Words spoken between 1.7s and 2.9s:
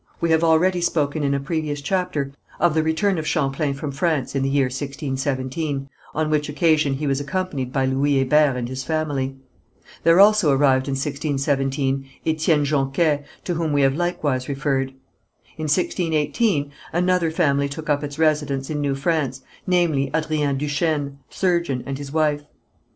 chapter of the